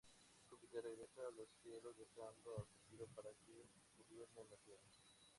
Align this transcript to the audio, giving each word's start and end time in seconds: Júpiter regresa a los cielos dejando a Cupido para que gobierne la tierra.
Júpiter 0.49 0.81
regresa 0.83 1.27
a 1.27 1.29
los 1.29 1.47
cielos 1.61 1.95
dejando 1.95 2.57
a 2.57 2.65
Cupido 2.65 3.05
para 3.15 3.29
que 3.45 3.61
gobierne 3.97 4.43
la 4.49 4.57
tierra. 4.65 4.89